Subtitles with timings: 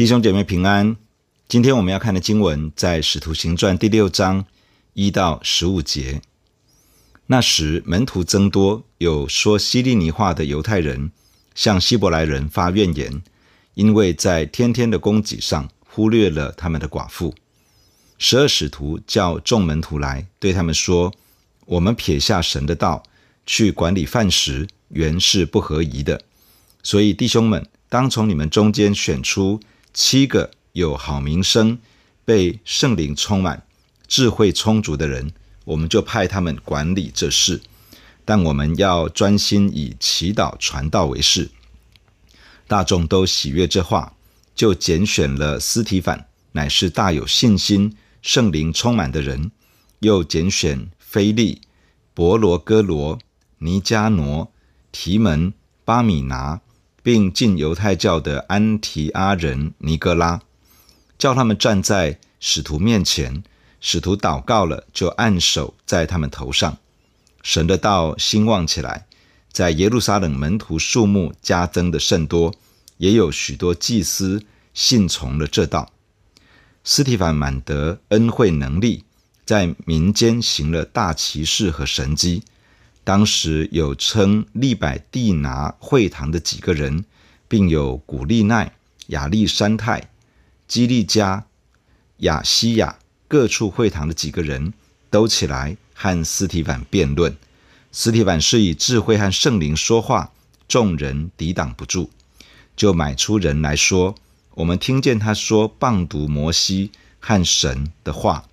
[0.00, 0.96] 弟兄姐妹平安。
[1.46, 4.46] 今天我们要看的经文在《使徒行传》第六章
[4.94, 6.22] 一到十五节。
[7.26, 11.12] 那时门徒增多，有说希利尼话的犹太人
[11.54, 13.20] 向希伯来人发怨言，
[13.74, 17.34] 因为在天天的供给上忽略了他们的寡妇。
[18.16, 21.12] 十二使徒叫众门徒来，对他们说
[21.66, 23.02] ：“我们撇下神的道，
[23.44, 26.22] 去管理饭食，原是不合宜的。
[26.82, 29.60] 所以弟兄们，当从你们中间选出。”
[29.92, 31.78] 七个有好名声、
[32.24, 33.66] 被圣灵充满、
[34.06, 35.32] 智慧充足的人，
[35.64, 37.60] 我们就派他们管理这事。
[38.24, 41.50] 但我们要专心以祈祷传道为事。
[42.68, 44.14] 大众都喜悦这话，
[44.54, 49.50] 就拣选了斯提凡，乃是大有信心、圣灵充满的人；
[49.98, 51.62] 又拣选腓利、
[52.14, 53.18] 伯罗哥罗、
[53.58, 54.52] 尼迦挪、
[54.92, 55.52] 提门、
[55.84, 56.60] 巴米拿。
[57.02, 60.40] 并进犹太教的安提阿人尼哥拉，
[61.18, 63.42] 叫他们站在使徒面前。
[63.80, 66.76] 使徒祷告了，就按手在他们头上。
[67.42, 69.06] 神的道兴旺起来，
[69.50, 72.54] 在耶路撒冷门徒数目加增的甚多，
[72.98, 75.90] 也有许多祭司信从了这道。
[76.84, 79.04] 斯提凡满得恩惠能力，
[79.46, 82.42] 在民间行了大奇事和神迹。
[83.10, 87.04] 当时有称利百地拿会堂的几个人，
[87.48, 88.72] 并有古利奈、
[89.08, 90.10] 亚历山太、
[90.68, 91.44] 基利加、
[92.18, 94.72] 亚西亚各处会堂的几个人
[95.10, 97.36] 都起来和司提反辩论。
[97.90, 100.30] 司提反是以智慧和圣灵说话，
[100.68, 102.10] 众人抵挡不住，
[102.76, 104.14] 就买出人来说
[104.54, 108.44] ：“我们听见他说谤读摩西和神的话。”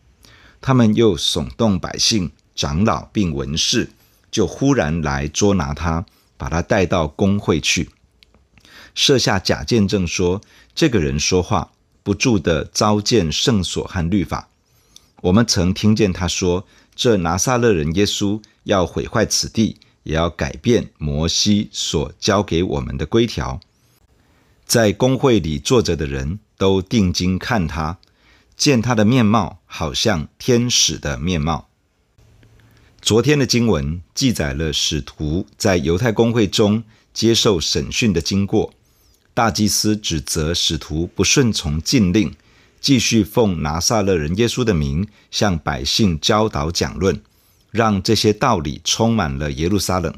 [0.59, 3.91] 他们又耸动百姓、长老并文士。
[4.31, 6.05] 就忽然来捉拿他，
[6.37, 7.89] 把他带到公会去，
[8.93, 10.41] 设下假见证说，
[10.75, 11.71] 这个人说话
[12.03, 14.49] 不住地糟践圣所和律法。
[15.21, 23.59] 我们曾听见他说，这拿撒勒人耶稣要毁坏此地，也要改变摩西所交给我们的规条。
[24.65, 27.97] 在公会里坐着的人都定睛看他，
[28.55, 31.66] 见他的面貌好像天使的面貌。
[33.01, 38.73] 昨天的经文记载了使徒在犹太公会中接受审讯的经过。
[39.33, 42.33] 大祭司指责使徒不顺从禁令，
[42.81, 47.21] 继续奉拿撒勒人耶稣的名向百姓教导讲论，
[47.71, 50.13] 让这些道理充满了耶路撒冷，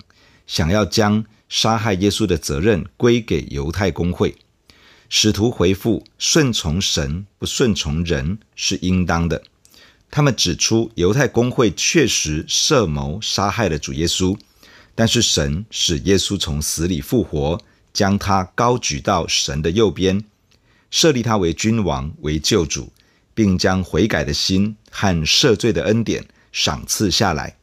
[0.48, 4.36] 想要将杀害耶稣的责任归给犹太公会。
[5.10, 9.44] 使徒回复：顺从神，不顺从人是应当的。
[10.12, 14.38] 他们指出，犹太公会确实设谋杀害了主耶稣，
[14.96, 17.62] 但是神使耶稣从死里复活，
[17.94, 20.24] 将他高举到神的右边，
[20.90, 22.92] 设立他为君王、为救主，
[23.36, 27.56] 并将悔改的心和赦罪的恩典赏赐下来。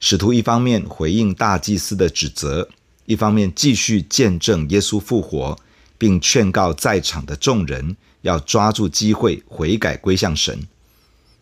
[0.00, 2.68] 使徒一方面回应大祭司的指责，
[3.06, 5.56] 一方面继续见证耶稣复活，
[5.96, 10.66] 并劝告在场的众人要抓住机会悔改归向神。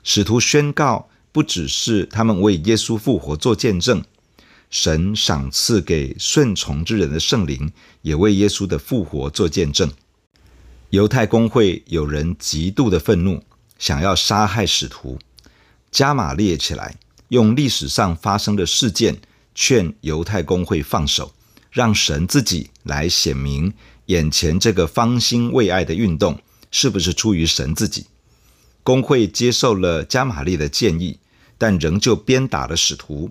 [0.03, 4.03] 使徒宣告，不只是他们为耶稣复活做见证，
[4.71, 7.72] 神赏赐给顺从之人的圣灵，
[8.03, 9.91] 也为耶稣的复活做见证。
[10.91, 13.43] 犹太公会有人极度的愤怒，
[13.78, 15.19] 想要杀害使徒，
[15.91, 16.97] 加玛列起来，
[17.28, 19.21] 用历史上发生的事件
[19.55, 21.32] 劝犹太公会放手，
[21.71, 23.72] 让神自己来显明
[24.06, 26.41] 眼前这个方兴未艾的运动
[26.72, 28.06] 是不是出于神自己。
[28.82, 31.18] 工会接受了加玛利的建议，
[31.58, 33.30] 但仍旧鞭打了使徒，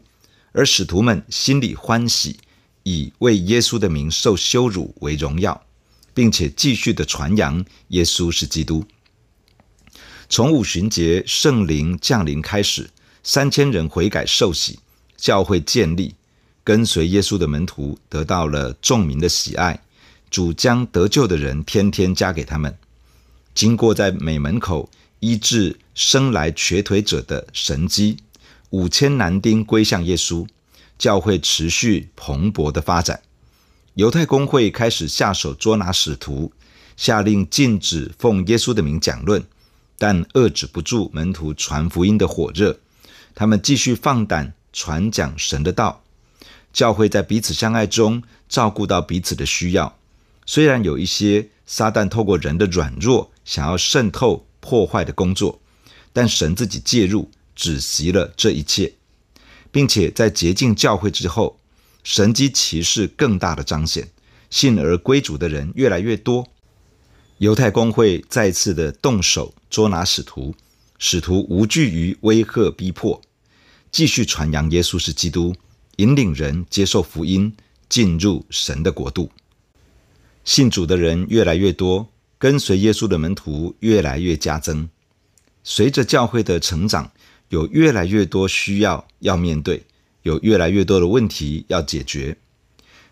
[0.51, 2.37] 而使徒们心里欢喜，
[2.83, 5.65] 以为耶稣的名受羞辱为荣耀，
[6.13, 8.85] 并且继续的传扬耶稣是基督。
[10.29, 12.91] 从五旬节圣灵降临开始，
[13.23, 14.77] 三千人悔改受洗，
[15.17, 16.13] 教会建立，
[16.63, 19.81] 跟随耶稣的门徒得到了众民的喜爱，
[20.29, 22.77] 主将得救的人天天加给他们。
[23.55, 24.87] 经过在美门口。
[25.19, 28.17] 医治生来瘸腿者的神迹，
[28.69, 30.47] 五千男丁归向耶稣，
[30.97, 33.21] 教会持续蓬勃的发展。
[33.95, 36.53] 犹太公会开始下手捉拿使徒，
[36.95, 39.43] 下令禁止奉耶稣的名讲论，
[39.97, 42.79] 但遏制不住门徒传福音的火热。
[43.35, 46.03] 他们继续放胆传讲神的道。
[46.71, 49.97] 教会在彼此相爱中照顾到彼此的需要。
[50.45, 54.45] 虽然有一些撒旦透过人的软弱想要渗透。
[54.59, 55.59] 破坏的工作，
[56.11, 58.93] 但神自己介入，止息了这一切，
[59.71, 61.59] 并且在洁净教会之后，
[62.03, 64.09] 神迹奇事更大的彰显，
[64.49, 66.47] 信而归主的人越来越多。
[67.37, 70.53] 犹太公会再次的动手捉拿使徒，
[70.97, 73.21] 使徒无惧于威吓逼迫，
[73.91, 75.55] 继续传扬耶稣是基督，
[75.97, 77.55] 引领人接受福音，
[77.87, 79.31] 进入神的国度。
[80.43, 82.09] 信主的人越来越多，
[82.39, 84.89] 跟随耶稣的门徒越来越加增。
[85.63, 87.11] 随着教会的成长，
[87.49, 89.83] 有越来越多需要要面对，
[90.23, 92.37] 有越来越多的问题要解决。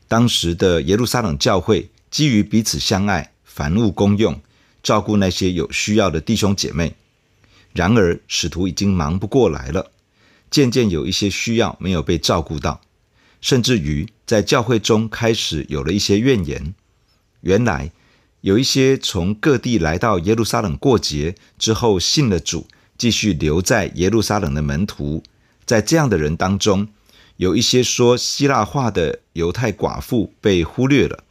[0.08, 3.34] 当时的耶路撒冷教会基于彼此相爱。
[3.44, 4.40] 凡物公用，
[4.84, 6.96] 照顾那些有需要的弟兄姐妹。
[7.74, 9.90] 然而，使徒已经忙不过来了，
[10.52, 12.82] 渐渐有一些需要没有被照顾到，
[13.42, 16.76] 甚至于在教会中开始有了一些怨言。
[17.42, 17.92] 原来，
[18.42, 22.68] 有一些从各地来到耶路撒冷过节之后信了主，
[22.98, 25.24] 继续留在耶路撒冷的门徒，
[25.66, 26.88] 在这样的人当中，
[27.38, 31.24] 有一些说希腊话的犹太寡妇被忽略了。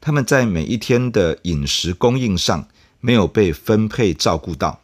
[0.00, 2.68] 他们在每一天的饮食供应上
[3.00, 4.82] 没有被分配照顾到，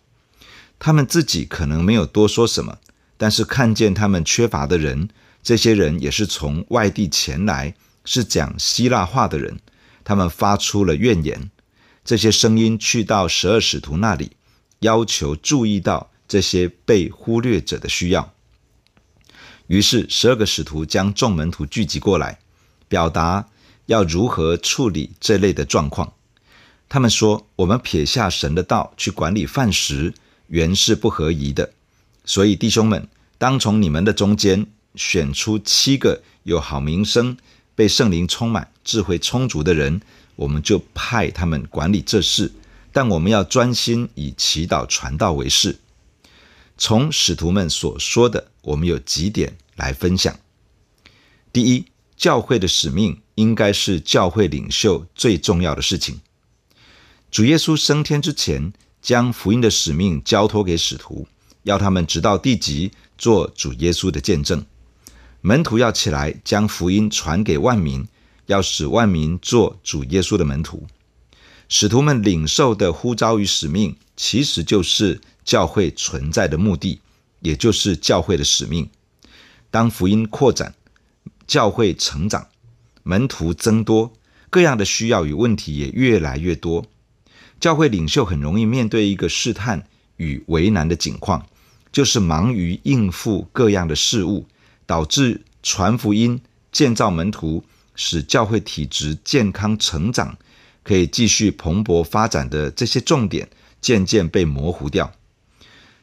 [0.79, 2.79] 他们自己可能没有多说什么，
[3.17, 5.09] 但是看见他们缺乏的人，
[5.43, 7.75] 这些人也是从外地前来，
[8.05, 9.59] 是讲希腊话的人，
[10.03, 11.51] 他们发出了怨言。
[12.09, 14.31] 这些声音去到十二使徒那里，
[14.79, 18.33] 要求注意到这些被忽略者的需要。
[19.67, 22.39] 于是十二个使徒将众门徒聚集过来，
[22.89, 23.51] 表达。
[23.85, 26.15] 要如何处理这类的状况？
[26.89, 30.15] 他们说：“我们撇下神的道去管理饭食，
[30.47, 31.75] 原是不合宜的。
[32.25, 33.07] 所以弟兄们，
[33.37, 37.37] 当从你们的中间选出七个有好名声、
[37.75, 40.01] 被圣灵充满、智慧充足的人，
[40.39, 42.51] 我们就派他们管理这事。
[42.91, 45.79] 但我们要专心以祈祷传道为事。”
[46.79, 50.35] 从使徒们所说的，我们有几点来分享。
[51.53, 51.85] 第一，
[52.17, 53.21] 教会的使命。
[53.39, 56.21] 应该是教会领袖最重要的事情。
[57.31, 61.29] 主耶稣升天之前，将福音的使命交托给使徒，
[61.63, 64.67] 要他们直到地极做主耶稣的见证。
[65.41, 68.05] 门徒要起来将福音传给万民，
[68.49, 70.87] 要使万民做主耶稣的门徒。
[71.69, 77.01] 使徒们领受的呼召与使命，其实就是教会存在的目的，
[77.41, 78.89] 也就是教会的使命。
[79.71, 80.75] 当福音扩展，
[81.47, 82.49] 教会成长。
[83.03, 84.13] 门徒增多，
[84.49, 86.87] 各样的需要与问题也越来越多。
[87.61, 89.87] 教会领袖很容易面对一个试探
[90.17, 91.47] 与为难的境况，
[91.93, 94.47] 就是忙于应付各样的事务，
[94.87, 96.41] 导致传福音、
[96.73, 97.63] 建造门徒、
[97.99, 100.39] 使教会体质健康成长，
[100.83, 103.51] 可以继续蓬勃发展的这些重点
[103.83, 105.13] 渐渐被模糊掉。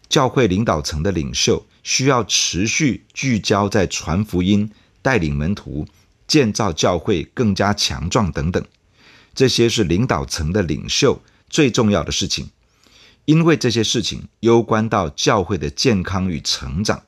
[0.07, 4.69] 教会领导层的领袖需要持续聚焦在传福音、
[5.01, 5.87] 带领门徒。
[6.27, 8.65] 建造教会更加强壮等等，
[9.35, 11.21] 这些是领导层的领袖
[11.51, 12.49] 最重要的事情，
[13.25, 17.03] 因为这些事情攸关到教会的健康与成长，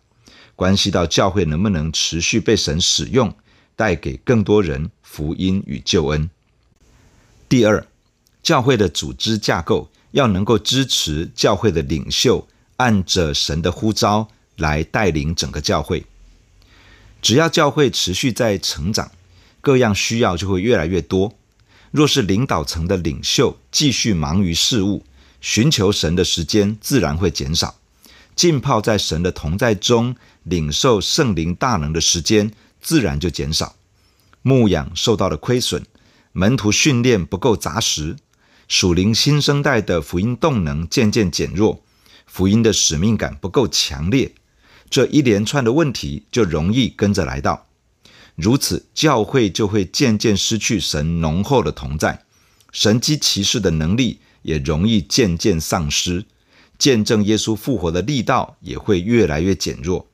[0.55, 3.35] 关系到教会能不能持续被神使用，
[3.77, 6.29] 带给更多人福音与救恩。
[7.47, 7.87] 第二，
[8.43, 16.05] 教会的组织架构要能够支持教会的领袖按着神的呼召来带领整个教会。
[17.21, 19.11] 只要教会持续在成长，
[19.61, 21.33] 各样需要就会越来越多。
[21.91, 25.05] 若是领导层的领袖继续忙于事务，
[25.39, 27.75] 寻求神的时间自然会减少，
[28.35, 32.51] 浸泡在神的同在中，领受圣灵大能的时间
[32.81, 33.76] 自然就减少。
[34.41, 35.85] 牧养受到了亏损，
[36.31, 38.15] 门徒训练不够扎实，
[38.67, 41.83] 属灵新生代的福音动能渐渐减弱，
[42.25, 44.33] 福音的使命感不够强烈。
[44.89, 47.67] 这一连串的问题就容易跟着来到，
[48.35, 52.23] 如此教会就会渐渐失去神浓厚的同在，
[52.71, 56.25] 神迹奇事的能力也容易渐渐丧失，
[56.77, 60.07] 见证耶稣复活的力道也会越来越减弱。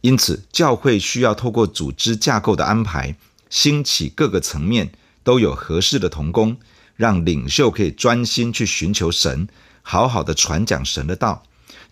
[0.00, 3.14] 因此，教会需要透过组织架构的安排，
[3.52, 4.92] 兴起各个层面
[5.22, 6.56] 都有合适的同工，
[6.96, 9.46] 让领袖可以专心去寻求神，
[9.82, 11.42] 好好的传讲神的道，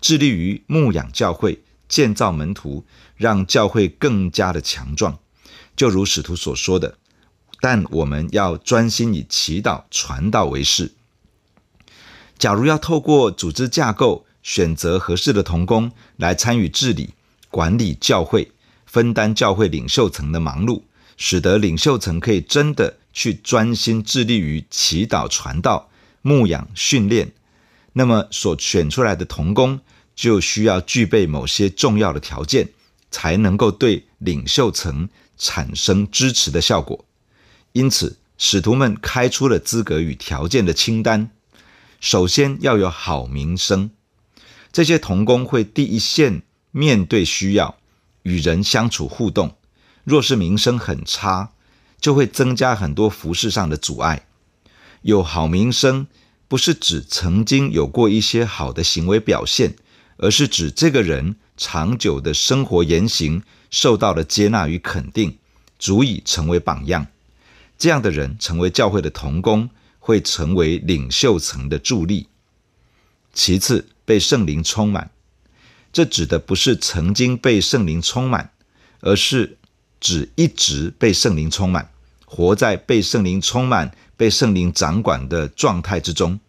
[0.01, 1.63] 致力于牧养教会。
[1.87, 2.87] 建造门徒，
[3.17, 5.19] 让教会更加的强壮，
[5.75, 6.97] 就如使徒所说的。
[7.61, 10.93] 但我们要专心以祈祷、传道为事。
[12.39, 17.13] 假如要透过组织架构，选择合适的同工来参与治理、
[17.51, 18.53] 管理教会，
[18.87, 20.85] 分担教会领袖层的忙碌，
[21.21, 25.89] 使得领袖层可以真的去专心致力于祈祷、传道、
[26.23, 27.31] 牧养、训练，
[27.93, 29.81] 那么所选出来的童工。
[30.17, 32.69] 就需要具备某些重要的条件，
[33.11, 35.09] 才能够对领袖层
[35.39, 37.07] 产生支持的效果。
[37.73, 41.31] 因此，使徒们开出了资格与条件的清单，
[42.01, 43.91] 首先要有好名声。
[44.71, 47.79] 这些童工会第一线面对需要，
[48.25, 49.57] 与人相处互动。
[50.11, 51.53] 若是名声很差，
[52.01, 54.27] 就会增加很多服饰上的阻碍。
[55.03, 56.09] 有好名声，
[56.49, 59.77] 不是指曾经有过一些好的行为表现，
[60.17, 65.39] 而是指这个人长久的生活言行受到了接纳与肯定，
[65.79, 67.07] 足以成为榜样。
[67.79, 72.27] 这样的人成为教会的同工，会成为领袖层的助力。
[73.33, 75.13] 其次，被圣灵充满，
[75.93, 78.51] 这指的不是曾经被圣灵充满，
[79.01, 79.57] 而是
[80.01, 81.91] 指一直被圣灵充满，
[82.25, 86.41] 活在被圣灵充满、被圣灵掌管的状态之中。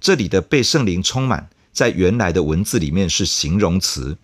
[0.00, 4.16] 这里的被圣灵充满，在原来的文字里面是形容词，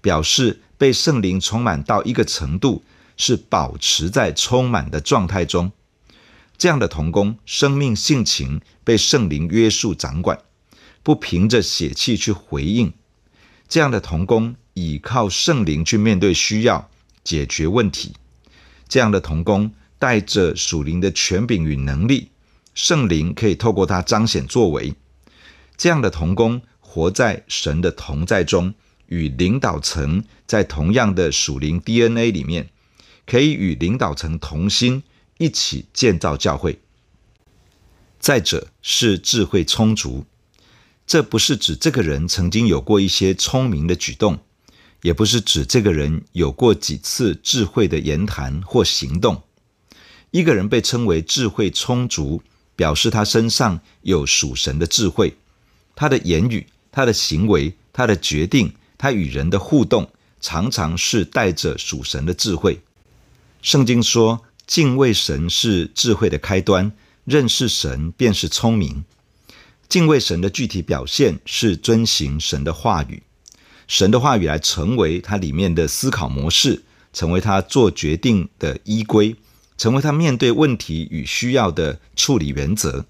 [0.00, 2.82] 表示被圣灵充满到一个程度，
[3.16, 5.70] 是保持在充满的状态中。
[6.56, 10.40] 这样的童工，生命性情被圣灵约束掌管。
[11.04, 12.92] 不凭着血气去回应，
[13.68, 16.90] 这样的童工倚靠圣灵去面对需要、
[17.28, 18.14] 解决问题。
[18.88, 22.30] 这样的同工带着属灵的权柄与能力，
[22.72, 24.94] 圣灵可以透过他彰显作为。
[25.76, 28.72] 这样的同工活在神的同在中，
[29.08, 32.70] 与领导层在同样的属灵 DNA 里面，
[33.26, 35.02] 可以与领导层同心，
[35.36, 36.80] 一起建造教会。
[38.18, 40.24] 再者是智慧充足。
[41.06, 44.38] 这不是指这个人曾经有过一些聪明的举动，
[45.02, 49.42] 也不是指这个人有过几次智慧的言谈或行动。
[50.30, 52.42] 一个人被称为智慧充足，
[52.76, 55.34] 表示他身上有属神的智慧，
[55.94, 62.80] 他的言语、他的行为、他的决定、他与人的互动，常常是带着属神的智慧。
[63.62, 66.92] 圣经说，敬畏神是智慧的开端，
[67.24, 69.04] 认识神便是聪明。
[69.88, 73.22] 敬畏神的具体表现是遵行神的话语，
[73.88, 79.34] 神的话语来成为他里面的思考模式，成为他做决定的依归，
[79.76, 83.06] 成为他面对问题与需要的处理原则。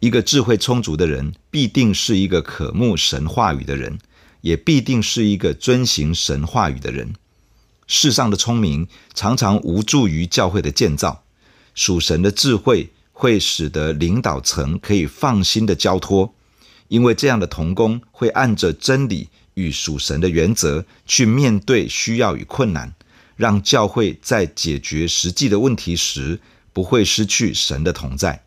[0.00, 3.98] 一个智慧充足的人，必定是一个渴慕神话语的人，
[4.42, 7.14] 也必定是一个遵行神话语的人。
[7.86, 11.22] 世上的聪明常常无助于教会的建造，
[11.74, 12.90] 属神的智慧。
[13.14, 16.34] 会使得领导层可以放心的交托，
[16.88, 22.94] 因为这样的同工会按着真理与属神的原则去面对需要与困难，
[23.36, 26.40] 让教会在解决实际的问题时
[26.72, 28.44] 不会失去神的同在。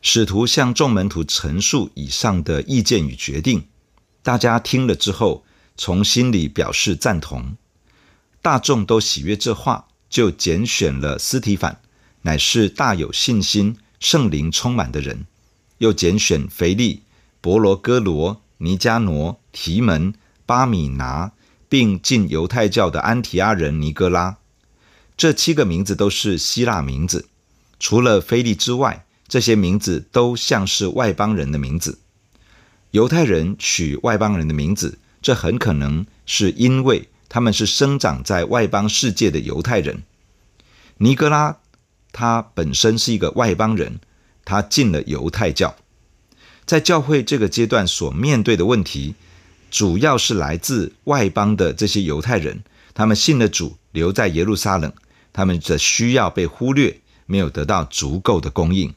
[0.00, 3.66] 使徒向众门徒陈述以上的意见与决定，
[4.22, 5.44] 大家听了之后，
[5.76, 7.56] 从心里表示赞同，
[8.40, 11.80] 大众都喜悦这话，就拣选了斯提凡。
[12.22, 15.26] 乃是大有信心、圣灵充满的人，
[15.78, 17.02] 又拣选腓利、
[17.40, 20.14] 伯罗哥罗、尼加挪、提门、
[20.46, 21.32] 巴米拿，
[21.68, 24.36] 并进犹太教的安提阿人尼哥拉。
[25.16, 27.26] 这七个名字都是希腊名字，
[27.80, 31.98] 除了菲利之外，这些名字都像是外邦人的名字。
[32.92, 40.02] 犹太人取外邦人的名字，这很可能是因为他们是生长在外邦世界的犹太人。
[40.98, 41.56] 尼哥拉。
[42.10, 44.00] 他本身是一个外邦人，
[44.44, 45.76] 他进了犹太教，
[46.68, 49.14] 在教会这个阶段所面对的问题，
[49.70, 54.92] 主要是来自外邦的这些犹太人，他们信了主，留在耶路撒冷，
[55.32, 58.92] 他们的需要被忽略，没有得到足够的供应。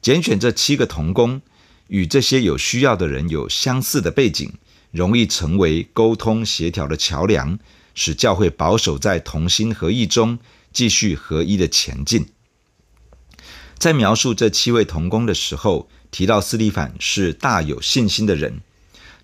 [0.00, 1.42] 拣选这七个童工，
[1.88, 4.50] 与这些有需要的人有相似的背景，
[4.90, 7.58] 容易成为沟通协调的桥梁，
[7.94, 10.38] 使教会保守在同心合意中。
[10.70, 12.26] 继续合一的前进。
[13.78, 18.60] 在描述这七位同工的时候，提到斯蒂凡是大有信心的人，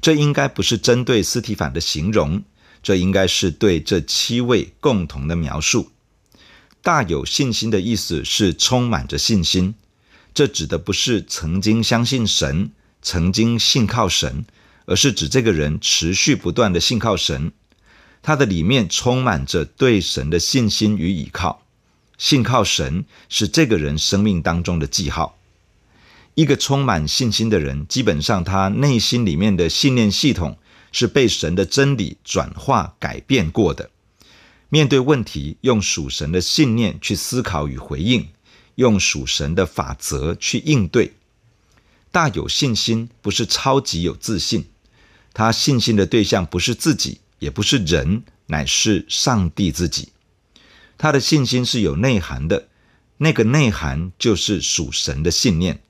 [0.01, 2.45] 这应该不是针对斯蒂凡的形容，
[2.81, 5.91] 这应该是对这七位共同的描述。
[6.83, 9.75] 大有信心的意思是充满着信心，
[10.33, 12.71] 这指的不是曾经相信神、
[13.03, 14.45] 曾经信靠神，
[14.85, 17.51] 而是指这个人持续不断的信靠神。
[18.23, 21.64] 他的里面充满着对神的信心与倚靠，
[22.19, 25.39] 信靠神是这个人生命当中的记号。
[26.35, 30.59] 一个充满信心的人，基本上他内心里面的信念系统
[30.93, 33.91] 是被神的真理转化改变过的。
[34.69, 38.29] 面对问题，用属神的信念去思考与回应，
[38.75, 41.13] 用属神的法则去应对。
[42.11, 44.67] 大有信心不是超级有自信，
[45.33, 47.19] 他信心的对象不是自己。
[47.41, 50.09] 也不是人，乃是上帝自己。
[50.97, 52.69] 他的信心是有内涵的，
[53.19, 55.81] 那个内涵就是属神的信念。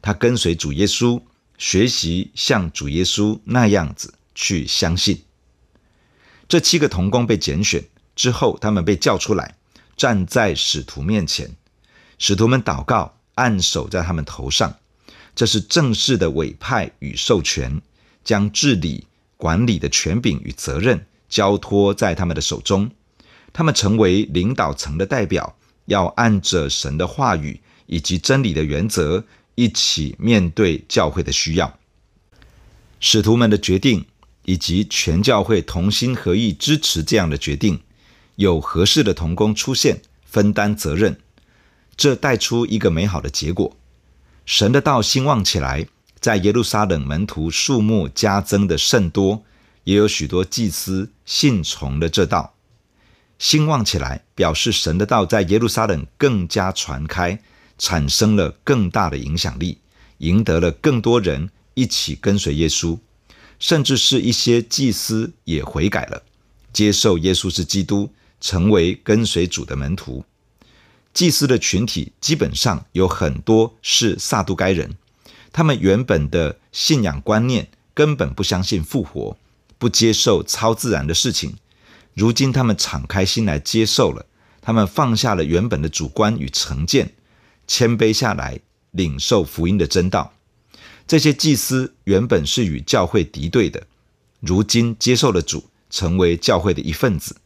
[0.00, 1.22] 他跟随主耶稣，
[1.56, 5.22] 学习像主耶稣那样子去相信。
[6.46, 7.84] 这七个童工被拣选
[8.14, 9.56] 之后，他们被叫出来，
[9.96, 11.56] 站在使徒面前。
[12.18, 14.76] 使徒们祷告，按手在他们头上，
[15.34, 17.80] 这是正式的委派与授权，
[18.22, 19.06] 将治理
[19.36, 22.90] 管理的权柄与责任交托在他们的手中。
[23.54, 25.56] 他们成为领导层的代表，
[25.86, 31.78] 要按着神的话语以及真理的原则，一起面对教会的需要。
[33.00, 34.04] 使徒们的决定。
[34.46, 37.80] 以及全教会同心合意支持这样的决定，
[38.36, 41.18] 有合适的同工出现，分担责任，
[41.96, 43.74] 这带出一个美好的结果。
[44.44, 45.86] 神的道兴旺起来，
[46.20, 49.42] 在耶路撒冷门徒数目加增的甚多，
[49.84, 52.53] 也有许多祭司信从了这道。
[53.38, 57.38] 兴旺起来，表示神的道在耶路撒冷更加传开，
[57.78, 59.78] 产生了更大的影响力，
[60.18, 62.98] 赢得了更多人一起跟随耶稣。
[63.58, 66.22] 甚至是一些祭司也悔改了，
[66.72, 68.10] 接受耶稣是基督，
[68.40, 70.24] 成为跟随主的门徒。
[71.14, 74.90] 祭司的群体基本上有很多是撒都该人，
[75.52, 79.36] 他们原本的信仰观念根本不相信复活，
[79.78, 81.54] 不接受超自然的事情。
[82.14, 84.26] 如今他们敞开心来接受了，
[84.62, 87.12] 他们放下了原本的主观与成见，
[87.66, 88.60] 谦卑下来
[88.92, 90.32] 领受福音的真道。
[91.06, 93.86] 这些祭司原本是与教会敌对的，
[94.40, 97.36] 如今接受了主，成为教会的一份子。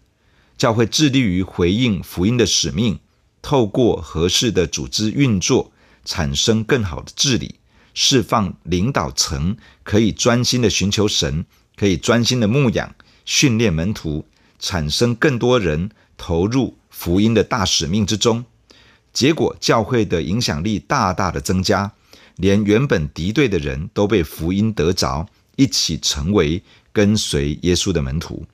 [0.56, 2.98] 教会致力于回应福音的使命，
[3.40, 5.72] 透过合适的组织运作，
[6.04, 7.54] 产生更好的治理，
[7.94, 11.46] 释放领导层可以专心的寻求神，
[11.76, 14.24] 可以专心的牧养、训练门徒，
[14.58, 18.44] 产生更多人投入福音的大使命之中。
[19.12, 21.92] 结果，教会的影响力大大的增加。
[22.36, 28.46] 连原本敌对的人都被福音得着，一起成为跟随耶稣的门徒。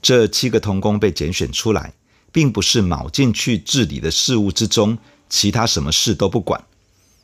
[0.00, 1.92] 这七个同工被拣选出来，
[2.32, 4.96] 并不是卯进去治理的事物之中，
[5.28, 6.64] 其他什么事都不管。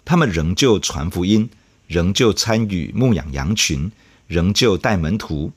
[0.04, 1.48] 他们仍旧传福音，
[1.86, 3.90] 仍旧参与牧养羊群，
[4.26, 5.52] 仍旧带门徒。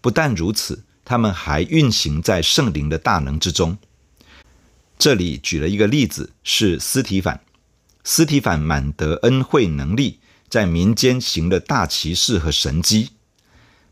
[0.00, 3.76] 不但如此，他们还运行在圣灵的大能之中。
[4.96, 7.40] 这里举了一个例子，是斯提反。
[8.04, 13.08] 斯提反满得恩惠能力，在民间行了大奇事和神迹。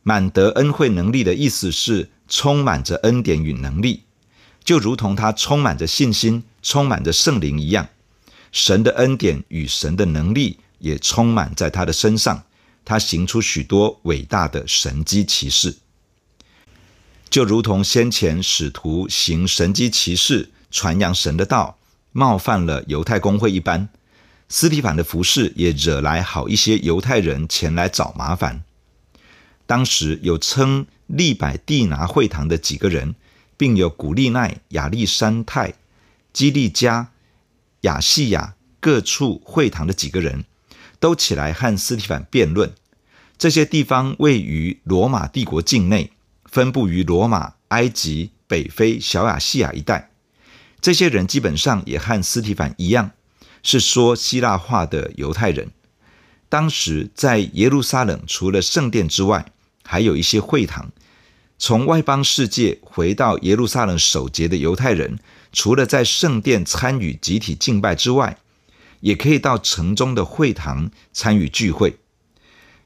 [0.04, 4.04] 满得恩惠能力的意思是充满着恩典与能力，
[4.62, 7.88] 就如同他充满着信心、充满着圣灵一样。
[8.52, 12.44] 神的恩典与神的能力也充满在他的身上，
[12.84, 15.78] 他行出许多伟大的神迹奇事，
[17.30, 21.78] 就如同先前使徒行神迹奇事、传扬神的道，
[22.12, 23.88] 冒犯了犹太公会一般。
[24.48, 28.64] 斯提凡的服饰也惹来好一些犹太人前来找麻烦。
[29.66, 33.14] 当时有称利百地拿会堂的几个人，
[33.58, 35.74] 并有古利奈、亚历山太、
[36.32, 37.10] 基利加、
[37.82, 40.46] 亚细亚各处会堂的几个人，
[40.98, 42.72] 都起来和斯提凡辩论。
[43.36, 46.12] 这些地方位于罗马帝国境内，
[46.50, 50.10] 分布于罗马、埃及、北非、小亚细亚一带。
[50.80, 53.12] 这些人基本上也和斯提凡一样。
[53.60, 55.72] 是说希腊话的犹太人。
[56.48, 59.46] 当时在耶路撒冷，除了圣殿之外，
[59.82, 60.92] 还有一些会堂。
[61.58, 65.18] 从外邦世界回到耶路撒冷守节的犹太人，
[65.52, 68.38] 除了在圣殿参与集体敬拜之外，
[69.00, 71.98] 也可以到城中的会堂参与聚会。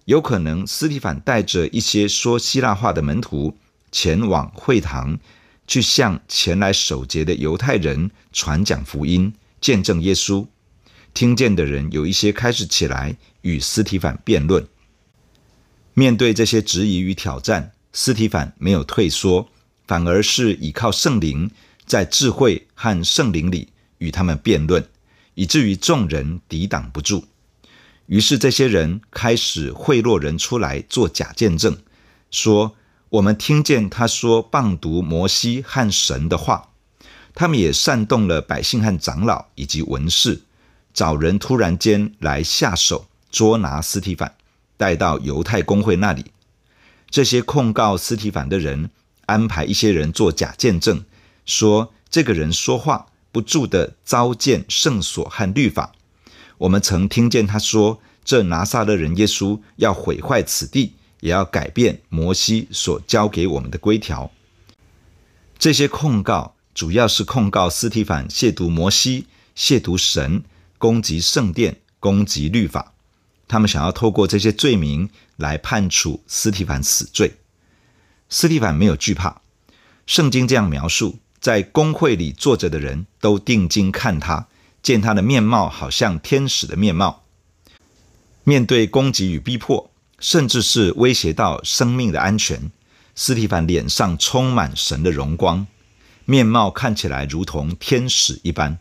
[0.07, 3.57] 有可能斯提凡带着一些说希腊话的门徒
[3.91, 5.19] 前往会堂，
[5.67, 10.47] 去向前来守节的犹太人传讲福音，见证耶稣。
[11.15, 14.67] 听见的人有一些开始起来与斯提凡辩论。
[15.95, 19.49] 面对这些质疑与挑战，斯提凡没有退缩，
[19.87, 21.51] 反而是倚靠圣灵，
[21.87, 24.85] 在智慧和圣灵里与他们辩论，
[25.35, 27.27] 以至于众人抵挡不住。
[28.13, 31.79] 于是这些人开始贿赂人出来做假见证，
[32.31, 32.77] 说
[33.09, 36.69] ：“我们听见他说谤读摩西和神的话。”
[37.35, 40.43] 他们也煽动了百姓和长老以及文士。
[40.93, 44.35] 找人突然间来下手捉拿斯提凡，
[44.77, 46.33] 带到犹太公会那里。
[47.09, 48.91] 这些控告斯提凡的人
[49.25, 51.03] 安排一些人做假见证，
[51.47, 55.95] 说这个人说话不住地糟践圣所和律法。
[56.63, 64.31] 我们曾听见他说，这拿撒勒人耶稣要毁坏此地，也要改变摩西所交给我们的规条。
[65.59, 70.45] 这些控告主要是控告斯提凡亵渎摩西、亵渎神。
[70.79, 72.93] 攻击圣殿，攻击律法，
[73.47, 77.35] 他们想要透过这些罪名来判处斯提凡死罪。
[78.29, 79.43] 斯提凡没有惧怕，
[80.07, 84.49] 圣经这样描述：在公会里坐着的人都定睛看他，
[84.83, 87.23] 见他的面貌好像天使的面貌。
[88.45, 92.71] 面对攻击与逼迫，甚至是威胁到生命的安全，
[93.15, 95.67] 司提凡脸上充满神的荣光，
[96.25, 98.79] 面貌看起来如同天使一般。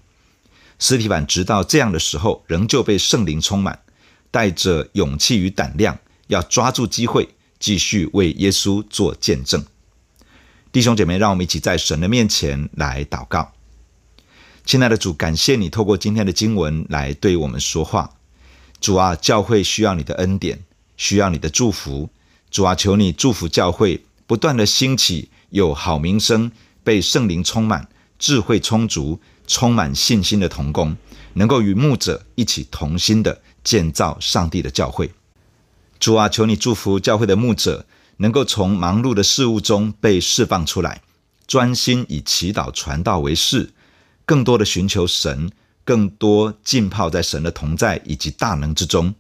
[0.80, 3.80] 司提凡直到这样的时候，仍旧被圣灵充满，
[4.32, 9.64] 带着勇气与胆量，要抓住机会，继续为耶稣做见证。
[10.72, 13.54] 弟兄姐妹，让我们一起在神的面前来祷告。
[14.64, 18.12] 亲爱的主，感谢你透过今天的经文来对我们说话。
[18.80, 20.60] 主啊，教会需要你的恩典，
[20.98, 22.10] 需要你的祝福。
[22.50, 26.52] 主啊，求你祝福教会，不断的兴起，有好名声，
[26.84, 30.96] 被圣灵充满，智慧充足，充满信心的同工，
[31.34, 35.12] 能够与牧者一起同心的建造上帝的教会。
[36.00, 37.86] 主啊，求你祝福教会的牧者，
[38.18, 41.02] 能够从忙碌的事物中被释放出来，
[41.46, 43.72] 专心以祈祷传道为事，
[44.32, 45.52] 更多的寻求神。
[45.84, 49.14] 更多浸泡在神的同在以及大能之中，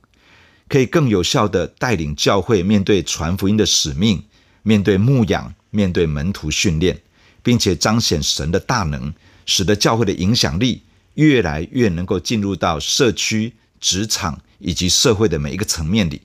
[0.70, 4.24] 可以更有效地带领教会面对传福音的使命，
[4.62, 7.02] 面对牧养，面对门徒训练，
[7.42, 9.12] 并且彰显神的大能，
[9.48, 10.84] 使得教会的影响力
[11.16, 16.22] 越来越能够进入到社区、职场以及社会的每一个层面里，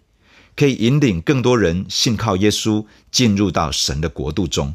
[0.55, 4.75] 可以引领更多人信靠耶稣，进入到神的国度中。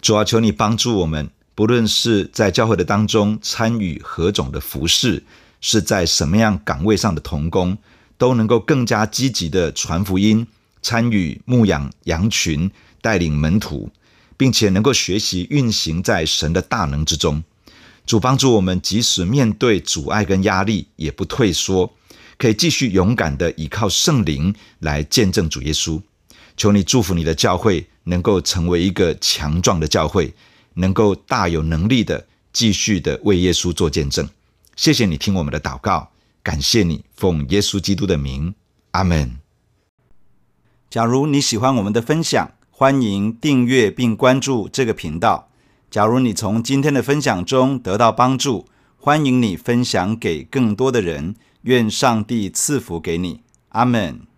[0.00, 1.30] 主啊，求你帮助我们。
[1.60, 5.22] 不论是在教会的当中参与何种的服饰，
[5.60, 7.76] 是在什么样岗位上的同工，
[8.16, 10.46] 都能够更加积极的传福音，
[10.80, 12.70] 参与牧养羊群，
[13.02, 13.90] 带领门徒，
[14.38, 17.44] 并且能够学习运行在神的大能之中。
[18.06, 21.92] 主帮助我们，即使面对阻碍跟压力，也不退缩，
[22.38, 26.00] 可以继续勇敢的依靠圣灵来见证主耶稣。
[26.56, 30.32] 求你祝福你的教会，能够成为一个强壮的教会。
[30.74, 34.28] 能够大有能力的继续的为耶稣做见证，
[34.76, 36.10] 谢谢你听我们的祷告，
[36.42, 38.54] 感谢你奉耶稣基督的名，
[38.92, 39.38] 阿门。
[40.88, 45.48] 假如你喜欢我们的分享，欢迎订阅并关注这个频道。
[45.90, 51.34] 假如你从今天的分享中得到帮助，欢迎你分享给更多的人。
[51.62, 54.29] 愿上帝赐福给你，阿门。